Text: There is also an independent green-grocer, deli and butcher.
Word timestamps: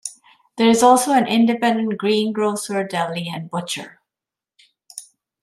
There 0.57 0.67
is 0.67 0.81
also 0.81 1.13
an 1.13 1.27
independent 1.27 1.99
green-grocer, 1.99 2.83
deli 2.87 3.29
and 3.31 3.51
butcher. 3.51 4.01